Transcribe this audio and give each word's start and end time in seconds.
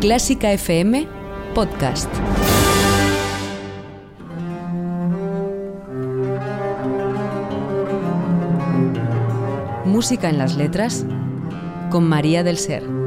Clásica 0.00 0.52
FM 0.52 1.08
Podcast. 1.54 2.10
Música 9.86 10.28
en 10.28 10.36
las 10.36 10.54
letras 10.56 11.06
con 11.90 12.06
María 12.06 12.44
del 12.44 12.58
Ser. 12.58 13.05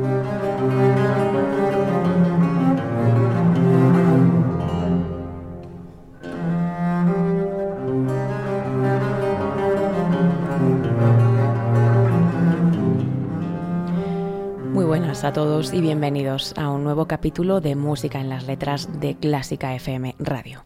Buenas 14.90 15.24
a 15.24 15.34
todos 15.34 15.72
y 15.72 15.82
bienvenidos 15.82 16.56
a 16.58 16.72
un 16.72 16.84
nuevo 16.84 17.06
capítulo 17.06 17.62
de 17.62 17.76
Música 17.76 18.20
en 18.20 18.28
las 18.28 18.48
Letras 18.48 19.00
de 19.00 19.16
Clásica 19.16 19.76
FM 19.76 20.16
Radio. 20.18 20.66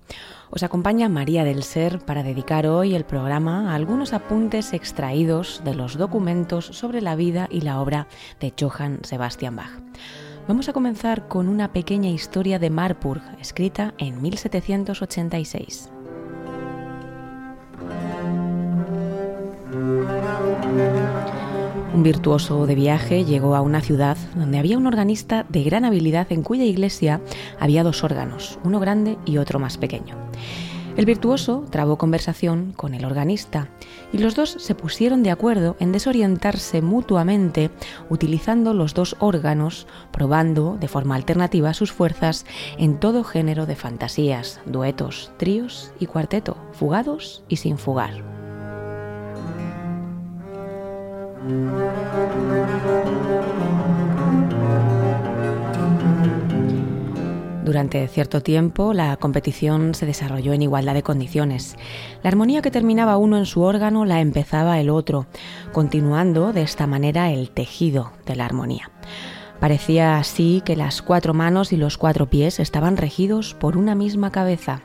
Os 0.50 0.64
acompaña 0.64 1.10
María 1.10 1.44
del 1.44 1.62
Ser 1.62 2.00
para 2.00 2.24
dedicar 2.24 2.66
hoy 2.66 2.96
el 2.96 3.04
programa 3.04 3.70
a 3.70 3.76
algunos 3.76 4.14
apuntes 4.14 4.72
extraídos 4.72 5.62
de 5.66 5.76
los 5.76 5.98
documentos 5.98 6.68
sobre 6.68 7.02
la 7.02 7.18
vida 7.18 7.50
y 7.52 7.60
la 7.60 7.82
obra 7.82 8.08
de 8.40 8.54
Johann 8.58 9.00
Sebastian 9.04 9.58
Bach. 9.58 9.82
Vamos 10.48 10.70
a 10.70 10.74
comenzar 10.74 11.28
con 11.28 11.50
una 11.50 11.74
pequeña 11.74 12.10
historia 12.10 12.60
de 12.60 12.70
Marburg, 12.70 13.22
escrita 13.42 13.94
en 13.98 14.22
1786. 14.22 15.93
Un 21.94 22.02
virtuoso 22.02 22.66
de 22.66 22.74
viaje 22.74 23.24
llegó 23.24 23.56
a 23.56 23.62
una 23.62 23.80
ciudad 23.80 24.18
donde 24.36 24.58
había 24.58 24.80
un 24.80 24.88
organista 24.88 25.46
de 25.50 25.64
gran 25.64 25.86
habilidad 25.86 26.32
en 26.32 26.42
cuya 26.42 26.64
iglesia 26.64 27.22
había 27.60 27.84
dos 27.84 28.04
órganos, 28.04 28.58
uno 28.64 28.80
grande 28.80 29.18
y 29.26 29.38
otro 29.38 29.60
más 29.60 29.78
pequeño. 29.78 30.16
El 30.98 31.06
virtuoso 31.06 31.66
trabó 31.70 31.98
conversación 31.98 32.74
con 32.76 32.96
el 32.96 33.06
organista 33.06 33.68
y 34.12 34.18
los 34.18 34.36
dos 34.36 34.56
se 34.60 34.76
pusieron 34.76 35.22
de 35.22 35.32
acuerdo 35.32 35.76
en 35.80 35.92
desorientarse 35.92 36.82
mutuamente 36.82 37.70
utilizando 38.10 38.74
los 38.74 38.96
dos 38.96 39.16
órganos, 39.20 39.88
probando 40.12 40.78
de 40.80 40.88
forma 40.88 41.16
alternativa 41.16 41.76
sus 41.76 41.92
fuerzas 41.92 42.46
en 42.78 43.00
todo 43.00 43.24
género 43.24 43.68
de 43.68 43.76
fantasías, 43.76 44.62
duetos, 44.66 45.32
tríos 45.38 45.92
y 46.00 46.08
cuarteto, 46.08 46.58
fugados 46.74 47.44
y 47.48 47.58
sin 47.58 47.78
fugar. 47.78 48.33
Durante 57.66 58.08
cierto 58.08 58.42
tiempo 58.42 58.94
la 58.94 59.18
competición 59.18 59.94
se 59.94 60.06
desarrolló 60.06 60.54
en 60.54 60.62
igualdad 60.62 60.94
de 60.94 61.04
condiciones. 61.04 61.76
La 62.22 62.30
armonía 62.30 62.62
que 62.62 62.72
terminaba 62.72 63.18
uno 63.18 63.38
en 63.38 63.46
su 63.46 63.62
órgano 63.62 64.06
la 64.06 64.22
empezaba 64.22 64.80
el 64.80 64.90
otro, 64.90 65.26
continuando 65.74 66.54
de 66.54 66.62
esta 66.62 66.88
manera 66.88 67.32
el 67.32 67.50
tejido 67.50 68.14
de 68.26 68.36
la 68.38 68.46
armonía. 68.46 68.92
Parecía 69.60 70.18
así 70.18 70.62
que 70.64 70.76
las 70.76 71.02
cuatro 71.02 71.34
manos 71.34 71.74
y 71.74 71.78
los 71.78 71.98
cuatro 71.98 72.30
pies 72.30 72.60
estaban 72.60 72.96
regidos 72.96 73.54
por 73.54 73.76
una 73.76 73.96
misma 73.96 74.32
cabeza. 74.32 74.82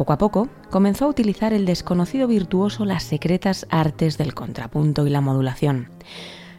Poco 0.00 0.14
a 0.14 0.18
poco 0.18 0.48
comenzó 0.70 1.04
a 1.04 1.08
utilizar 1.08 1.52
el 1.52 1.66
desconocido 1.66 2.26
virtuoso 2.26 2.86
las 2.86 3.02
secretas 3.02 3.66
artes 3.68 4.16
del 4.16 4.32
contrapunto 4.32 5.06
y 5.06 5.10
la 5.10 5.20
modulación. 5.20 5.90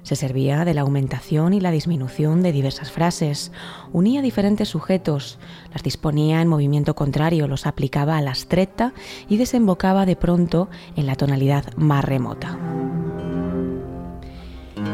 Se 0.04 0.16
servía 0.16 0.64
de 0.64 0.76
la 0.76 0.82
aumentación 0.82 1.56
y 1.56 1.60
la 1.60 1.72
disminución 1.72 2.44
de 2.44 2.52
diversas 2.52 2.92
frases, 2.92 3.52
unía 3.94 4.22
diferentes 4.22 4.70
sujetos, 4.70 5.40
las 5.74 5.82
disponía 5.82 6.40
en 6.40 6.50
movimiento 6.50 6.94
contrario, 6.94 7.48
los 7.48 7.66
aplicaba 7.66 8.16
a 8.16 8.22
la 8.22 8.36
stretta 8.36 8.94
y 9.28 9.38
desembocaba 9.38 10.06
de 10.06 10.18
pronto 10.18 10.70
en 10.96 11.08
la 11.08 11.16
tonalidad 11.16 11.66
más 11.78 12.06
remota. 12.06 12.60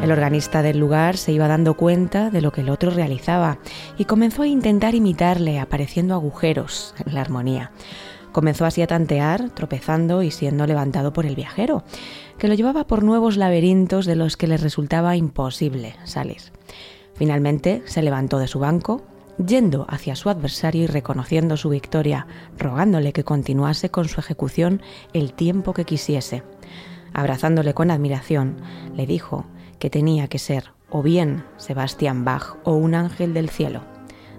El 0.02 0.10
organista 0.10 0.62
del 0.62 0.78
lugar 0.78 1.18
se 1.18 1.32
iba 1.32 1.48
dando 1.48 1.74
cuenta 1.74 2.30
de 2.30 2.40
lo 2.40 2.50
que 2.50 2.62
el 2.62 2.70
otro 2.70 2.90
realizaba 2.90 3.58
y 3.98 4.06
comenzó 4.06 4.40
a 4.40 4.46
intentar 4.46 4.94
imitarle, 4.94 5.60
apareciendo 5.60 6.14
agujeros 6.14 6.94
en 7.04 7.12
la 7.12 7.20
armonía. 7.20 7.72
Comenzó 8.38 8.66
así 8.66 8.82
a 8.82 8.86
tantear, 8.86 9.50
tropezando 9.50 10.22
y 10.22 10.30
siendo 10.30 10.64
levantado 10.64 11.12
por 11.12 11.26
el 11.26 11.34
viajero, 11.34 11.82
que 12.38 12.46
lo 12.46 12.54
llevaba 12.54 12.86
por 12.86 13.02
nuevos 13.02 13.36
laberintos 13.36 14.06
de 14.06 14.14
los 14.14 14.36
que 14.36 14.46
le 14.46 14.56
resultaba 14.56 15.16
imposible 15.16 15.96
salir. 16.04 16.40
Finalmente 17.16 17.82
se 17.86 18.00
levantó 18.00 18.38
de 18.38 18.46
su 18.46 18.60
banco, 18.60 19.02
yendo 19.44 19.86
hacia 19.88 20.14
su 20.14 20.30
adversario 20.30 20.84
y 20.84 20.86
reconociendo 20.86 21.56
su 21.56 21.70
victoria, 21.70 22.28
rogándole 22.56 23.12
que 23.12 23.24
continuase 23.24 23.90
con 23.90 24.06
su 24.06 24.20
ejecución 24.20 24.82
el 25.12 25.32
tiempo 25.32 25.74
que 25.74 25.84
quisiese. 25.84 26.44
Abrazándole 27.12 27.74
con 27.74 27.90
admiración, 27.90 28.58
le 28.94 29.04
dijo 29.04 29.46
que 29.80 29.90
tenía 29.90 30.28
que 30.28 30.38
ser 30.38 30.70
o 30.90 31.02
bien 31.02 31.42
Sebastián 31.56 32.24
Bach 32.24 32.54
o 32.62 32.74
un 32.74 32.94
ángel 32.94 33.34
del 33.34 33.50
cielo. 33.50 33.80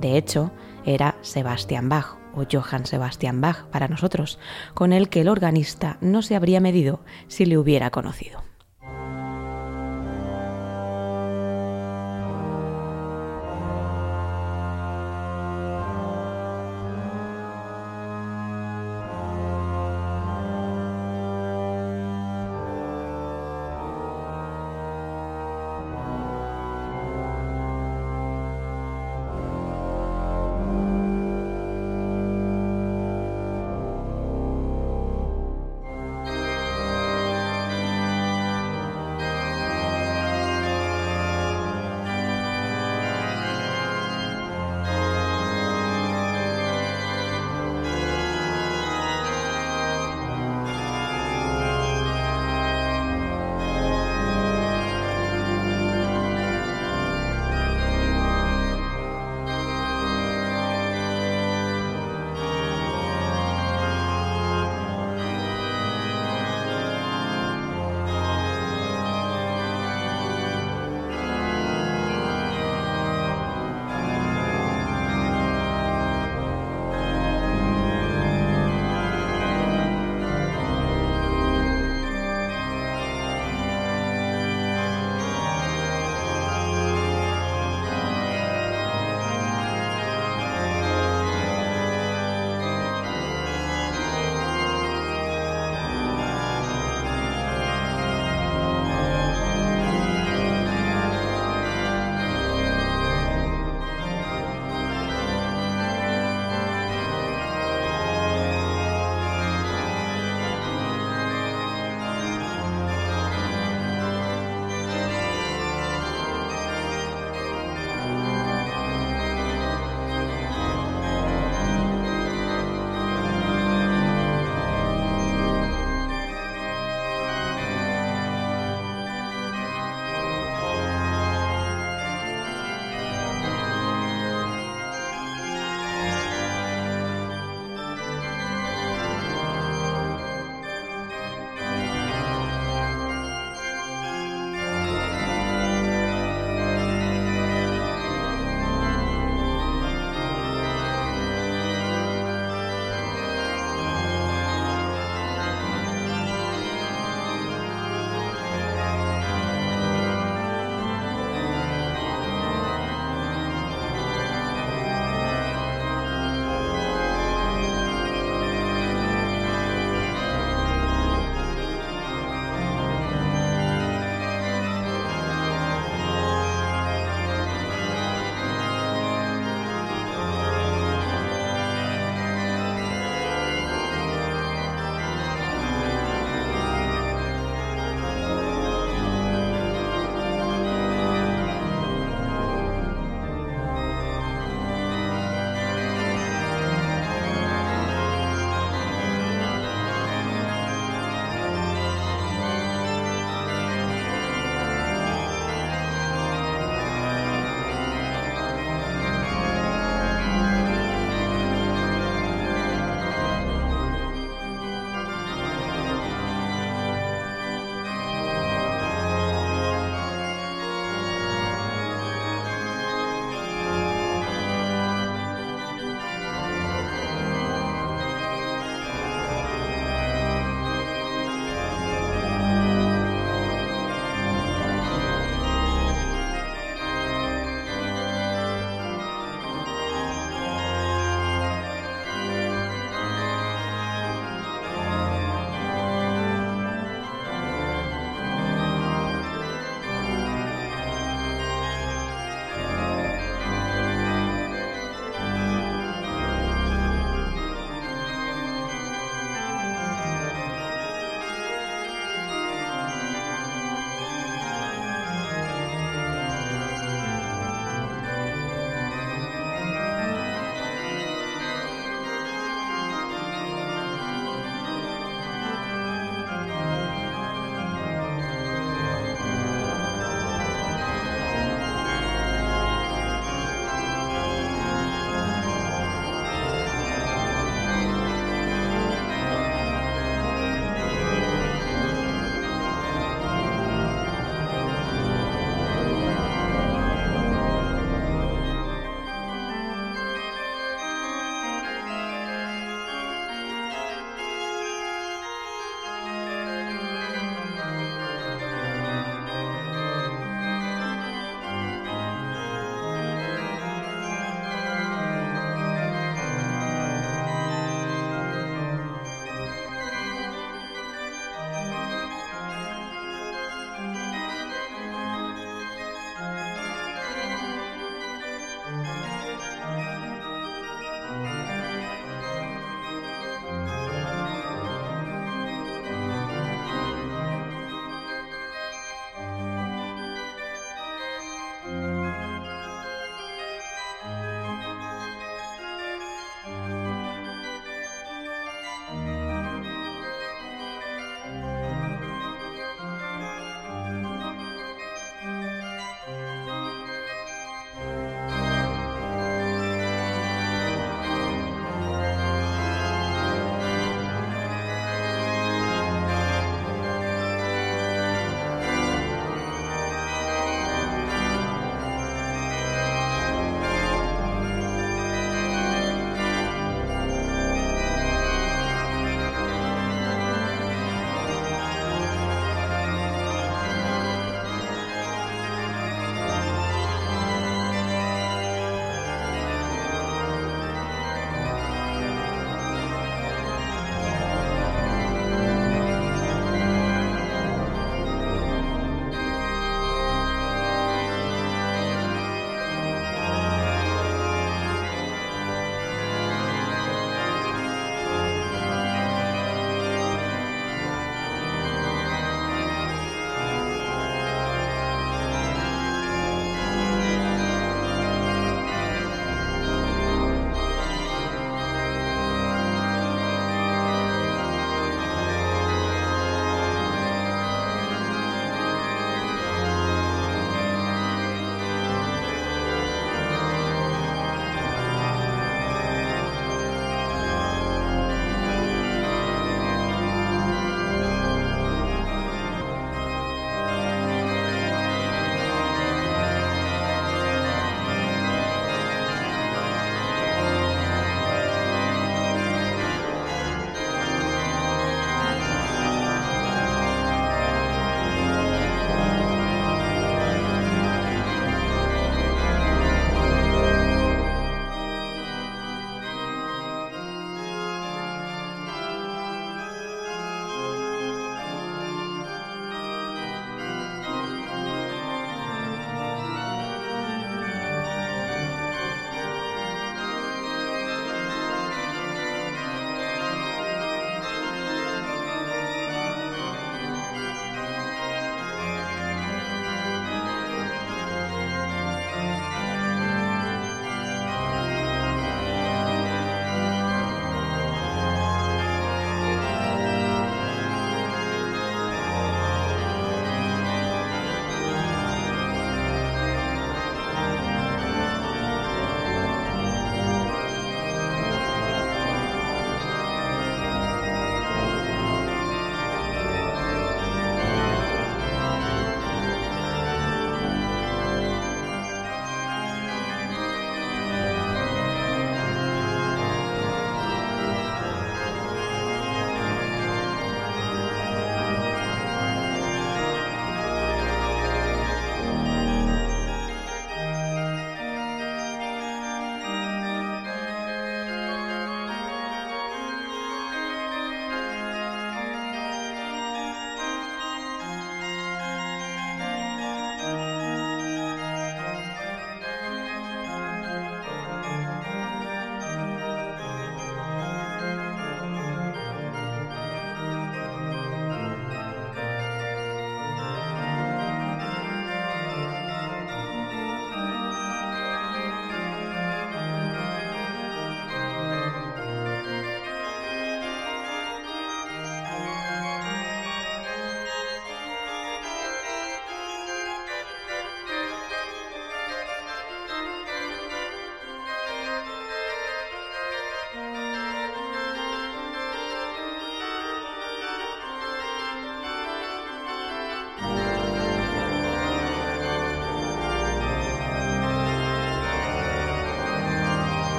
De 0.00 0.16
hecho, 0.16 0.52
era 0.84 1.16
Sebastián 1.22 1.88
Bach 1.88 2.19
o 2.34 2.44
Johann 2.50 2.86
Sebastian 2.86 3.40
Bach 3.40 3.66
para 3.70 3.88
nosotros, 3.88 4.38
con 4.74 4.92
el 4.92 5.08
que 5.08 5.22
el 5.22 5.28
organista 5.28 5.98
no 6.00 6.22
se 6.22 6.36
habría 6.36 6.60
medido 6.60 7.00
si 7.28 7.46
le 7.46 7.58
hubiera 7.58 7.90
conocido. 7.90 8.49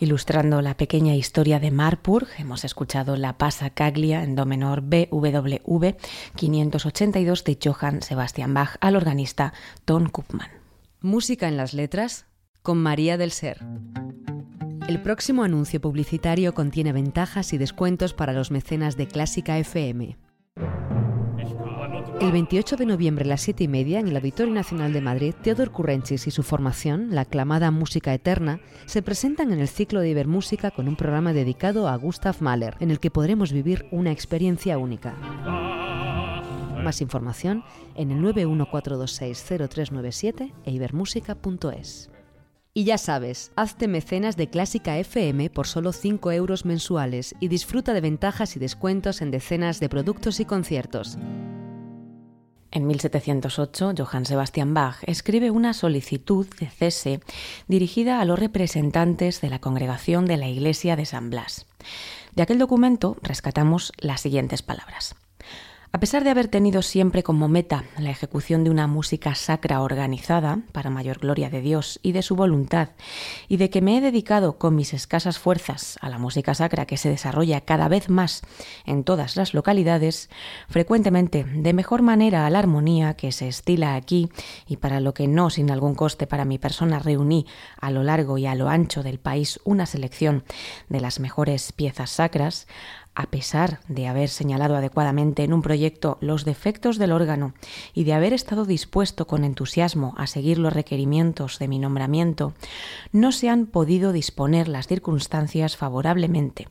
Ilustrando 0.00 0.62
la 0.62 0.78
pequeña 0.78 1.14
historia 1.14 1.60
de 1.60 1.70
Marpurg, 1.70 2.26
hemos 2.38 2.64
escuchado 2.64 3.16
la 3.16 3.36
Pasa 3.36 3.68
Caglia 3.68 4.24
en 4.24 4.34
do 4.34 4.46
menor 4.46 4.80
BWV 4.80 5.94
582 6.36 7.44
de 7.44 7.58
Johann 7.62 8.00
Sebastian 8.00 8.54
Bach 8.54 8.78
al 8.80 8.96
organista 8.96 9.52
Tom 9.84 10.08
Koopman. 10.08 10.48
Música 11.02 11.48
en 11.48 11.58
las 11.58 11.74
letras 11.74 12.24
con 12.62 12.78
María 12.78 13.18
del 13.18 13.30
Ser. 13.30 13.58
El 14.88 15.02
próximo 15.02 15.44
anuncio 15.44 15.82
publicitario 15.82 16.54
contiene 16.54 16.94
ventajas 16.94 17.52
y 17.52 17.58
descuentos 17.58 18.14
para 18.14 18.32
los 18.32 18.50
mecenas 18.50 18.96
de 18.96 19.06
Clásica 19.06 19.58
FM. 19.58 20.16
El 22.20 22.32
28 22.32 22.76
de 22.76 22.84
noviembre 22.84 23.24
a 23.24 23.28
las 23.28 23.40
7 23.40 23.64
y 23.64 23.68
media, 23.68 23.98
en 23.98 24.08
el 24.08 24.16
Auditorio 24.16 24.52
Nacional 24.52 24.92
de 24.92 25.00
Madrid, 25.00 25.34
Teodor 25.42 25.70
Currenchis 25.70 26.26
y 26.26 26.30
su 26.30 26.42
formación, 26.42 27.14
la 27.14 27.22
aclamada 27.22 27.70
Música 27.70 28.12
Eterna, 28.12 28.60
se 28.84 29.00
presentan 29.00 29.52
en 29.52 29.60
el 29.60 29.68
ciclo 29.68 30.00
de 30.00 30.10
Ibermúsica 30.10 30.70
con 30.70 30.86
un 30.86 30.96
programa 30.96 31.32
dedicado 31.32 31.88
a 31.88 31.96
Gustav 31.96 32.36
Mahler, 32.40 32.76
en 32.80 32.90
el 32.90 33.00
que 33.00 33.10
podremos 33.10 33.52
vivir 33.52 33.86
una 33.90 34.12
experiencia 34.12 34.76
única. 34.76 35.14
Más 36.84 37.00
información 37.00 37.64
en 37.94 38.10
el 38.10 38.20
914260397 38.20 40.52
e 40.66 40.72
ibermúsica.es. 40.72 42.10
Y 42.74 42.84
ya 42.84 42.98
sabes, 42.98 43.50
hazte 43.56 43.88
mecenas 43.88 44.36
de 44.36 44.50
Clásica 44.50 44.98
FM 44.98 45.48
por 45.48 45.66
solo 45.66 45.92
5 45.92 46.32
euros 46.32 46.66
mensuales 46.66 47.34
y 47.40 47.48
disfruta 47.48 47.94
de 47.94 48.02
ventajas 48.02 48.56
y 48.56 48.58
descuentos 48.58 49.22
en 49.22 49.30
decenas 49.30 49.80
de 49.80 49.88
productos 49.88 50.38
y 50.38 50.44
conciertos. 50.44 51.16
En 52.72 52.86
1708, 52.86 53.94
Johann 53.98 54.26
Sebastian 54.26 54.74
Bach 54.74 54.98
escribe 55.02 55.50
una 55.50 55.74
solicitud 55.74 56.46
de 56.58 56.68
cese 56.68 57.20
dirigida 57.66 58.20
a 58.20 58.24
los 58.24 58.38
representantes 58.38 59.40
de 59.40 59.50
la 59.50 59.58
congregación 59.58 60.26
de 60.26 60.36
la 60.36 60.48
Iglesia 60.48 60.94
de 60.94 61.04
San 61.04 61.30
Blas. 61.30 61.66
De 62.34 62.42
aquel 62.42 62.58
documento 62.58 63.16
rescatamos 63.22 63.92
las 63.98 64.20
siguientes 64.20 64.62
palabras. 64.62 65.16
A 65.92 65.98
pesar 65.98 66.22
de 66.22 66.30
haber 66.30 66.46
tenido 66.46 66.82
siempre 66.82 67.24
como 67.24 67.48
meta 67.48 67.82
la 67.98 68.10
ejecución 68.10 68.62
de 68.62 68.70
una 68.70 68.86
música 68.86 69.34
sacra 69.34 69.82
organizada 69.82 70.60
para 70.70 70.88
mayor 70.88 71.18
gloria 71.18 71.50
de 71.50 71.60
Dios 71.60 71.98
y 72.04 72.12
de 72.12 72.22
su 72.22 72.36
voluntad, 72.36 72.90
y 73.48 73.56
de 73.56 73.70
que 73.70 73.82
me 73.82 73.98
he 73.98 74.00
dedicado 74.00 74.56
con 74.56 74.76
mis 74.76 74.94
escasas 74.94 75.40
fuerzas 75.40 75.98
a 76.00 76.08
la 76.08 76.18
música 76.18 76.54
sacra 76.54 76.86
que 76.86 76.96
se 76.96 77.08
desarrolla 77.08 77.62
cada 77.62 77.88
vez 77.88 78.08
más 78.08 78.42
en 78.86 79.02
todas 79.02 79.34
las 79.34 79.52
localidades, 79.52 80.30
frecuentemente 80.68 81.42
de 81.42 81.72
mejor 81.72 82.02
manera 82.02 82.46
a 82.46 82.50
la 82.50 82.60
armonía 82.60 83.14
que 83.14 83.32
se 83.32 83.48
estila 83.48 83.96
aquí 83.96 84.28
y 84.68 84.76
para 84.76 85.00
lo 85.00 85.12
que 85.12 85.26
no 85.26 85.50
sin 85.50 85.72
algún 85.72 85.96
coste 85.96 86.28
para 86.28 86.44
mi 86.44 86.58
persona 86.58 87.00
reuní 87.00 87.46
a 87.80 87.90
lo 87.90 88.04
largo 88.04 88.38
y 88.38 88.46
a 88.46 88.54
lo 88.54 88.68
ancho 88.68 89.02
del 89.02 89.18
país 89.18 89.58
una 89.64 89.86
selección 89.86 90.44
de 90.88 91.00
las 91.00 91.18
mejores 91.18 91.72
piezas 91.72 92.10
sacras, 92.10 92.68
a 93.14 93.26
pesar 93.26 93.80
de 93.88 94.06
haber 94.06 94.28
señalado 94.28 94.76
adecuadamente 94.76 95.42
en 95.42 95.52
un 95.52 95.62
proyecto 95.62 96.16
los 96.20 96.44
defectos 96.44 96.98
del 96.98 97.12
órgano 97.12 97.54
y 97.92 98.04
de 98.04 98.12
haber 98.12 98.32
estado 98.32 98.64
dispuesto 98.64 99.26
con 99.26 99.44
entusiasmo 99.44 100.14
a 100.16 100.26
seguir 100.26 100.58
los 100.58 100.72
requerimientos 100.72 101.58
de 101.58 101.68
mi 101.68 101.78
nombramiento, 101.78 102.54
no 103.12 103.32
se 103.32 103.48
han 103.48 103.66
podido 103.66 104.12
disponer 104.12 104.68
las 104.68 104.86
circunstancias 104.86 105.76
favorablemente. 105.76 106.68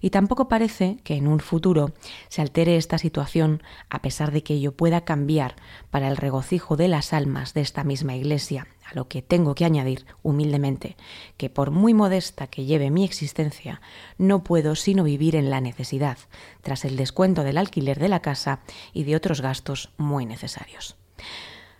Y 0.00 0.10
tampoco 0.10 0.48
parece 0.48 0.98
que 1.04 1.14
en 1.14 1.28
un 1.28 1.40
futuro 1.40 1.92
se 2.28 2.42
altere 2.42 2.76
esta 2.76 2.98
situación 2.98 3.62
a 3.90 4.00
pesar 4.02 4.32
de 4.32 4.42
que 4.42 4.60
yo 4.60 4.72
pueda 4.72 5.02
cambiar 5.02 5.56
para 5.90 6.08
el 6.08 6.16
regocijo 6.16 6.76
de 6.76 6.88
las 6.88 7.12
almas 7.12 7.54
de 7.54 7.60
esta 7.60 7.84
misma 7.84 8.16
Iglesia 8.16 8.66
lo 8.94 9.08
que 9.08 9.22
tengo 9.22 9.54
que 9.54 9.64
añadir 9.64 10.06
humildemente 10.22 10.96
que 11.36 11.50
por 11.50 11.70
muy 11.70 11.94
modesta 11.94 12.46
que 12.46 12.64
lleve 12.64 12.90
mi 12.90 13.04
existencia, 13.04 13.80
no 14.18 14.44
puedo 14.44 14.74
sino 14.74 15.04
vivir 15.04 15.36
en 15.36 15.50
la 15.50 15.60
necesidad, 15.60 16.18
tras 16.62 16.84
el 16.84 16.96
descuento 16.96 17.42
del 17.42 17.58
alquiler 17.58 17.98
de 17.98 18.08
la 18.08 18.20
casa 18.20 18.60
y 18.92 19.04
de 19.04 19.16
otros 19.16 19.40
gastos 19.40 19.90
muy 19.96 20.26
necesarios. 20.26 20.96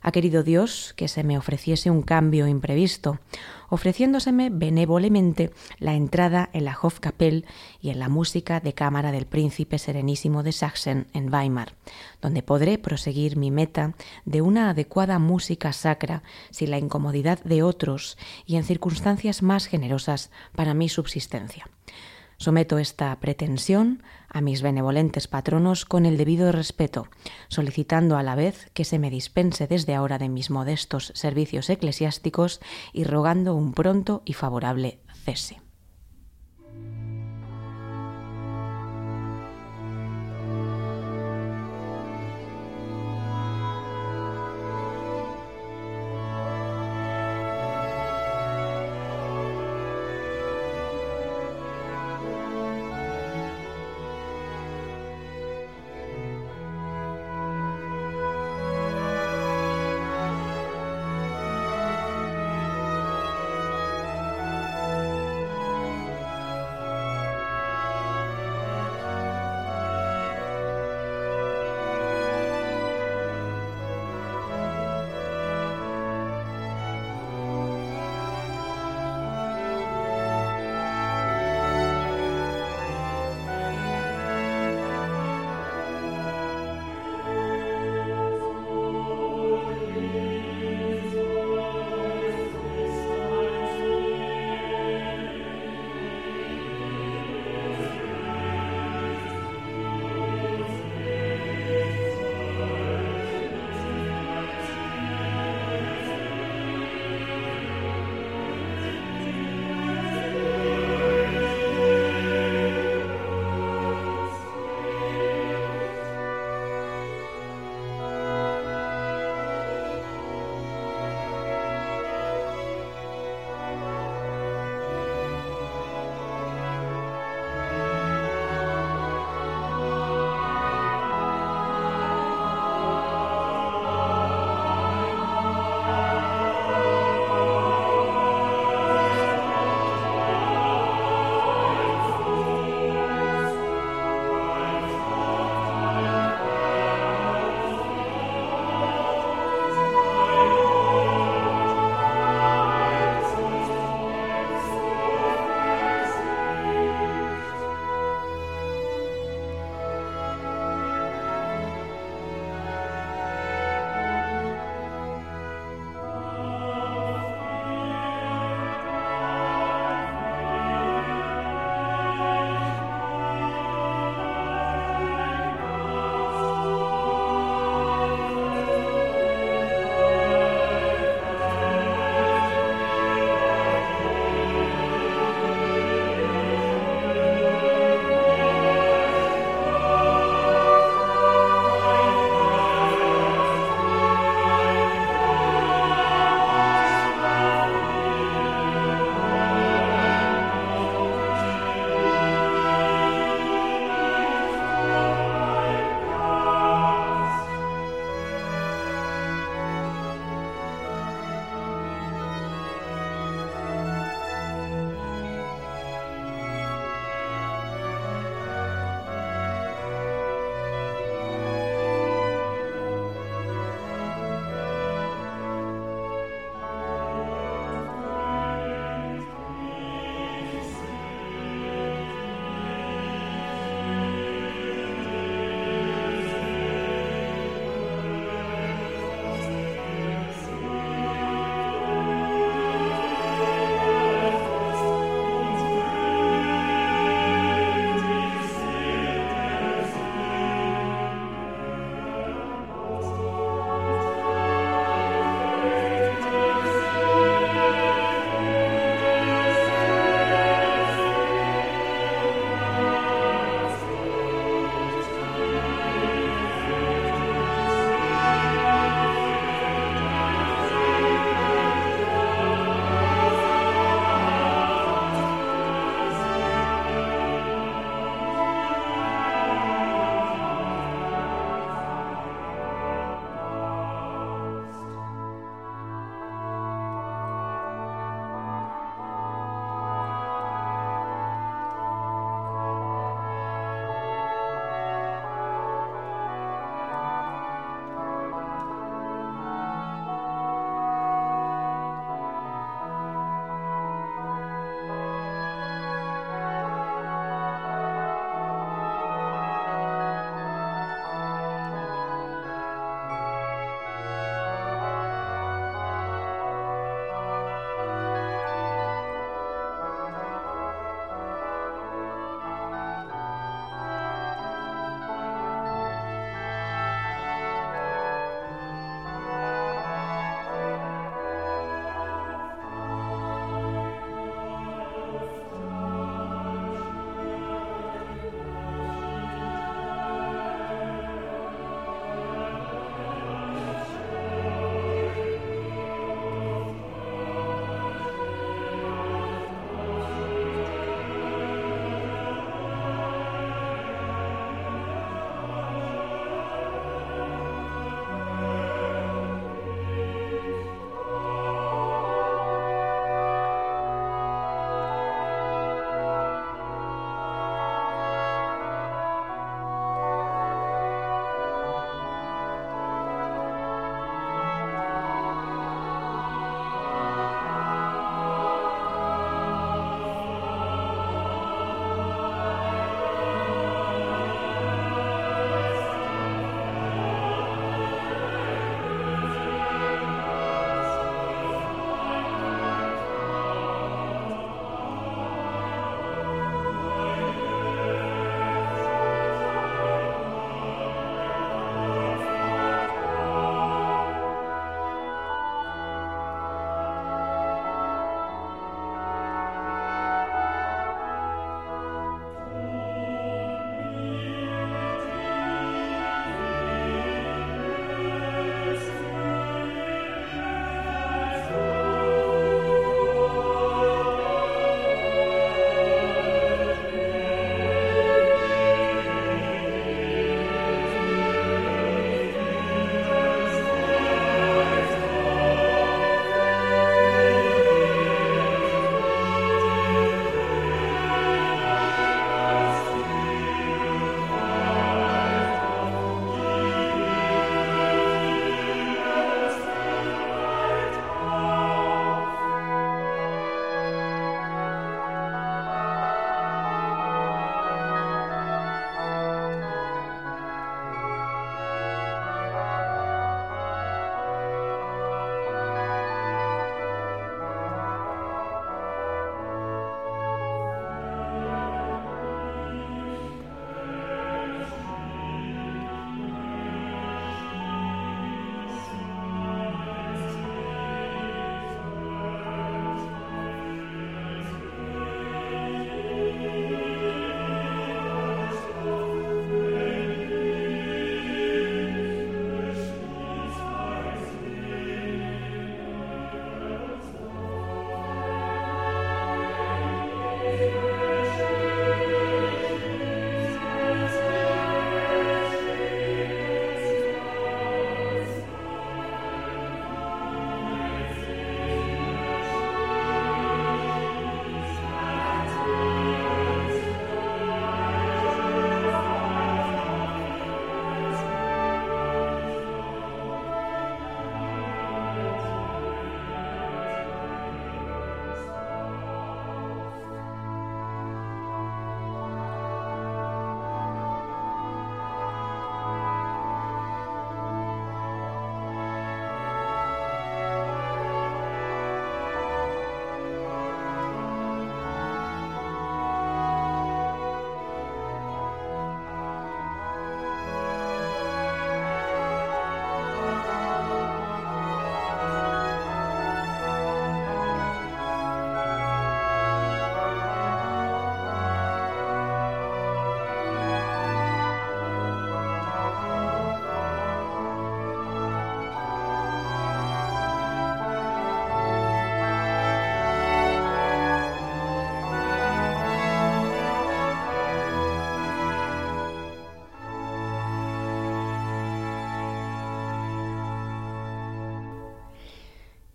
Ha 0.02 0.10
querido 0.10 0.42
Dios 0.42 0.94
que 0.96 1.06
se 1.08 1.22
me 1.22 1.38
ofreciese 1.38 1.90
un 1.90 2.02
cambio 2.02 2.48
imprevisto, 2.48 3.20
ofreciéndoseme 3.70 4.50
benévolamente 4.50 5.52
la 5.78 5.94
entrada 5.94 6.50
en 6.52 6.64
la 6.64 6.76
Hofkapelle 6.80 7.44
y 7.80 7.90
en 7.90 8.00
la 8.00 8.08
música 8.08 8.60
de 8.60 8.74
cámara 8.74 9.12
del 9.12 9.26
príncipe 9.26 9.78
serenísimo 9.78 10.42
de 10.42 10.52
Sachsen 10.52 11.06
en 11.12 11.32
Weimar, 11.32 11.74
donde 12.20 12.42
podré 12.42 12.78
proseguir 12.78 13.36
mi 13.36 13.50
meta 13.50 13.94
de 14.24 14.42
una 14.42 14.70
adecuada 14.70 15.20
música 15.20 15.72
sacra 15.72 16.24
sin 16.50 16.70
la 16.72 16.78
incomodidad 16.78 17.42
de 17.44 17.62
otros 17.62 18.18
y 18.44 18.56
en 18.56 18.64
circunstancias 18.64 19.42
más 19.42 19.66
generosas 19.66 20.30
para 20.54 20.74
mi 20.74 20.88
subsistencia. 20.88 21.66
Someto 22.36 22.78
esta 22.78 23.18
pretensión 23.20 24.02
a 24.28 24.40
mis 24.40 24.62
benevolentes 24.62 25.28
patronos 25.28 25.84
con 25.84 26.06
el 26.06 26.16
debido 26.16 26.52
respeto, 26.52 27.08
solicitando 27.48 28.16
a 28.16 28.22
la 28.22 28.34
vez 28.34 28.70
que 28.74 28.84
se 28.84 28.98
me 28.98 29.10
dispense 29.10 29.66
desde 29.66 29.94
ahora 29.94 30.18
de 30.18 30.28
mis 30.28 30.50
modestos 30.50 31.12
servicios 31.14 31.70
eclesiásticos 31.70 32.60
y 32.92 33.04
rogando 33.04 33.54
un 33.54 33.72
pronto 33.72 34.22
y 34.24 34.32
favorable 34.32 35.00
cese. 35.24 35.60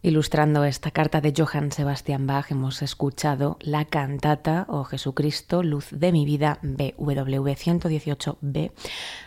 Ilustrando 0.08 0.64
esta 0.64 0.92
carta 0.92 1.20
de 1.20 1.34
Johann 1.36 1.74
Sebastian 1.74 2.28
Bach 2.28 2.50
hemos 2.50 2.82
escuchado 2.82 3.58
la 3.60 3.84
cantata 3.84 4.66
o 4.70 4.86
Jesucristo, 4.86 5.64
Luz 5.64 5.88
de 5.92 6.14
mi 6.14 6.24
vida, 6.24 6.60
BWV 6.62 7.50
118b, 7.50 8.72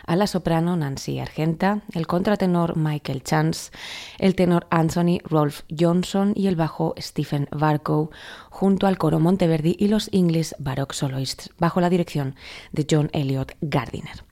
a 0.07 0.15
la 0.15 0.25
soprano 0.25 0.75
Nancy 0.75 1.19
Argenta, 1.19 1.81
el 1.93 2.07
contratenor 2.07 2.77
Michael 2.77 3.21
Chance, 3.21 3.69
el 4.17 4.33
tenor 4.33 4.65
Anthony 4.71 5.19
Rolf 5.23 5.61
Johnson 5.69 6.33
y 6.35 6.47
el 6.47 6.55
bajo 6.55 6.95
Stephen 6.97 7.47
Varco, 7.51 8.09
junto 8.49 8.87
al 8.87 8.97
coro 8.97 9.19
Monteverdi 9.19 9.75
y 9.77 9.87
los 9.87 10.09
English 10.11 10.55
Baroque 10.57 10.95
Soloists, 10.95 11.51
bajo 11.59 11.79
la 11.79 11.91
dirección 11.91 12.33
de 12.71 12.87
John 12.89 13.11
Elliot 13.13 13.55
Gardiner. 13.61 14.30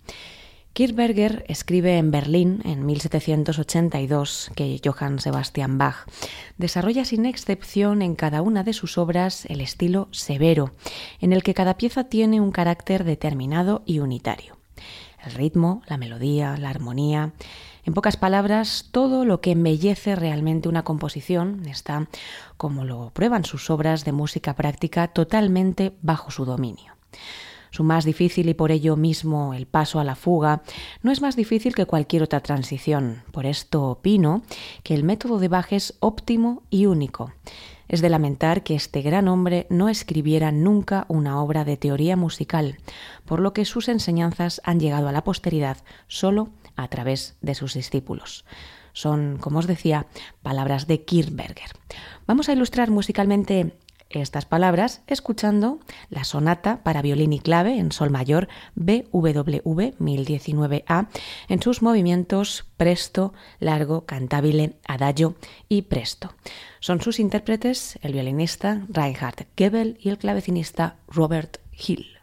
Kirchberger 0.73 1.43
escribe 1.47 1.97
en 1.97 2.11
Berlín 2.11 2.61
en 2.63 2.85
1782 2.85 4.51
que 4.55 4.79
Johann 4.83 5.19
Sebastian 5.19 5.77
Bach 5.77 6.07
desarrolla 6.57 7.05
sin 7.05 7.25
excepción 7.25 8.01
en 8.01 8.15
cada 8.15 8.41
una 8.41 8.63
de 8.63 8.73
sus 8.73 8.97
obras 8.97 9.45
el 9.45 9.61
estilo 9.61 10.07
severo, 10.11 10.71
en 11.19 11.33
el 11.33 11.43
que 11.43 11.53
cada 11.53 11.77
pieza 11.77 12.05
tiene 12.05 12.39
un 12.39 12.51
carácter 12.51 13.03
determinado 13.03 13.81
y 13.85 13.99
unitario. 13.99 14.57
El 15.25 15.33
ritmo, 15.33 15.81
la 15.87 15.97
melodía, 15.97 16.55
la 16.57 16.69
armonía, 16.69 17.33
en 17.83 17.93
pocas 17.93 18.17
palabras, 18.17 18.89
todo 18.91 19.25
lo 19.25 19.41
que 19.41 19.51
embellece 19.51 20.15
realmente 20.15 20.69
una 20.69 20.83
composición 20.83 21.65
está, 21.67 22.07
como 22.55 22.85
lo 22.85 23.09
prueban 23.09 23.45
sus 23.45 23.69
obras 23.69 24.05
de 24.05 24.11
música 24.11 24.55
práctica, 24.55 25.07
totalmente 25.07 25.93
bajo 26.01 26.29
su 26.31 26.45
dominio. 26.45 26.93
Su 27.71 27.83
más 27.83 28.05
difícil 28.05 28.49
y 28.49 28.53
por 28.53 28.71
ello 28.71 28.95
mismo 28.95 29.53
el 29.53 29.65
paso 29.65 29.99
a 29.99 30.03
la 30.03 30.15
fuga 30.15 30.63
no 31.01 31.11
es 31.11 31.21
más 31.21 31.35
difícil 31.35 31.75
que 31.75 31.85
cualquier 31.85 32.23
otra 32.23 32.39
transición. 32.39 33.23
Por 33.31 33.45
esto 33.45 33.83
opino 33.83 34.41
que 34.83 34.95
el 34.95 35.03
método 35.03 35.39
de 35.39 35.47
Bach 35.47 35.71
es 35.71 35.95
óptimo 35.99 36.63
y 36.69 36.85
único. 36.85 37.31
Es 37.87 38.01
de 38.01 38.09
lamentar 38.09 38.63
que 38.63 38.75
este 38.75 39.01
gran 39.01 39.27
hombre 39.27 39.65
no 39.69 39.89
escribiera 39.89 40.51
nunca 40.51 41.05
una 41.07 41.41
obra 41.41 41.65
de 41.65 41.75
teoría 41.75 42.15
musical, 42.15 42.77
por 43.25 43.39
lo 43.39 43.51
que 43.53 43.65
sus 43.65 43.89
enseñanzas 43.89 44.61
han 44.63 44.79
llegado 44.79 45.07
a 45.07 45.11
la 45.11 45.23
posteridad 45.23 45.77
solo 46.07 46.49
a 46.75 46.87
través 46.87 47.35
de 47.41 47.55
sus 47.55 47.73
discípulos. 47.73 48.45
Son, 48.93 49.37
como 49.39 49.59
os 49.59 49.67
decía, 49.67 50.07
palabras 50.43 50.85
de 50.85 51.03
Kirchberger. 51.03 51.71
Vamos 52.27 52.49
a 52.49 52.53
ilustrar 52.53 52.91
musicalmente 52.91 53.73
estas 54.09 54.45
palabras 54.45 55.01
escuchando 55.07 55.79
la 56.09 56.23
sonata 56.23 56.83
para 56.83 57.01
violín 57.01 57.33
y 57.33 57.39
clave 57.39 57.77
en 57.77 57.91
sol 57.91 58.09
mayor 58.09 58.47
BWV 58.75 59.97
1019A 59.99 61.07
en 61.47 61.61
sus 61.61 61.81
movimientos 61.81 62.65
presto, 62.77 63.33
largo, 63.59 64.05
cantabile, 64.05 64.73
adagio 64.87 65.35
y 65.67 65.83
presto. 65.83 66.33
Son 66.79 67.01
sus 67.01 67.19
intérpretes 67.19 67.99
el 68.01 68.13
violinista 68.13 68.85
Reinhard 68.89 69.47
Gebel 69.55 69.97
y 70.01 70.09
el 70.09 70.17
clavecinista 70.17 70.97
Robert 71.07 71.57
Hill. 71.71 72.18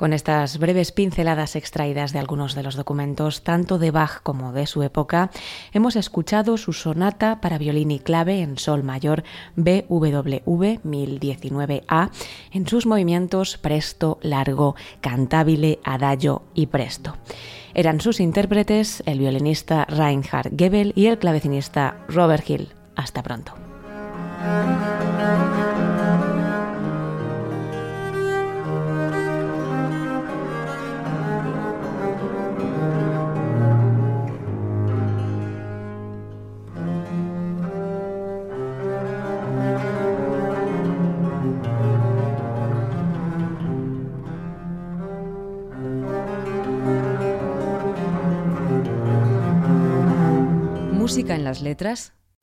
Con 0.00 0.14
estas 0.14 0.56
breves 0.58 0.92
pinceladas 0.92 1.56
extraídas 1.56 2.14
de 2.14 2.20
algunos 2.20 2.54
de 2.54 2.62
los 2.62 2.74
documentos, 2.74 3.42
tanto 3.42 3.78
de 3.78 3.90
Bach 3.90 4.22
como 4.22 4.54
de 4.54 4.66
su 4.66 4.82
época, 4.82 5.30
hemos 5.74 5.94
escuchado 5.94 6.56
su 6.56 6.72
sonata 6.72 7.42
para 7.42 7.58
violín 7.58 7.90
y 7.90 7.98
clave 7.98 8.40
en 8.40 8.56
sol 8.56 8.82
mayor 8.82 9.24
BWV 9.56 10.80
1019A 10.82 12.08
en 12.50 12.66
sus 12.66 12.86
movimientos 12.86 13.58
presto, 13.58 14.18
largo, 14.22 14.74
cantabile, 15.02 15.80
adagio 15.84 16.44
y 16.54 16.68
presto. 16.68 17.18
Eran 17.74 18.00
sus 18.00 18.20
intérpretes 18.20 19.02
el 19.04 19.18
violinista 19.18 19.84
Reinhard 19.84 20.56
Gebel 20.56 20.94
y 20.96 21.08
el 21.08 21.18
clavecinista 21.18 21.98
Robert 22.08 22.48
Hill. 22.48 22.70
Hasta 22.96 23.22
pronto. 23.22 23.52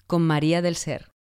Con 0.08 0.24
María 0.24 0.64
del 0.64 0.76
Ser. 0.76 1.12